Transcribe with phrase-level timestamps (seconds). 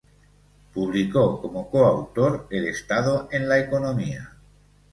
[0.73, 4.31] Publicó como coautor El Estado en la Economía.